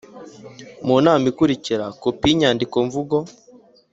[0.85, 3.17] mu nama ikurikira Kopi y inyandikomvugo